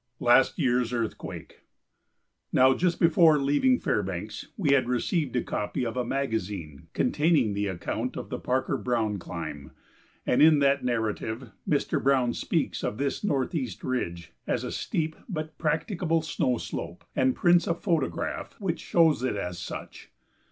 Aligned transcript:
[Sidenote: 0.17 0.27
Last 0.35 0.57
Year's 0.57 0.93
Earthquake] 0.93 1.61
Now 2.51 2.73
just 2.73 2.99
before 2.99 3.37
leaving 3.37 3.77
Fairbanks 3.77 4.47
we 4.57 4.71
had 4.71 4.89
received 4.89 5.35
a 5.35 5.43
copy 5.43 5.85
of 5.85 5.95
a 5.95 6.03
magazine 6.03 6.87
containing 6.93 7.53
the 7.53 7.67
account 7.67 8.17
of 8.17 8.29
the 8.31 8.39
Parker 8.39 8.77
Browne 8.77 9.19
climb, 9.19 9.69
and 10.25 10.41
in 10.41 10.57
that 10.57 10.83
narrative 10.83 11.51
Mr. 11.69 12.01
Browne 12.01 12.33
speaks 12.33 12.83
of 12.83 12.97
this 12.97 13.23
Northeast 13.23 13.83
Ridge 13.83 14.31
as 14.47 14.63
"a 14.63 14.71
steep 14.71 15.15
but 15.29 15.55
practicable 15.59 16.23
snow 16.23 16.57
slope," 16.57 17.05
and 17.15 17.35
prints 17.35 17.67
a 17.67 17.75
photograph 17.75 18.53
which 18.59 18.79
shows 18.79 19.21
it 19.21 19.35
as 19.35 19.59
such. 19.59 20.09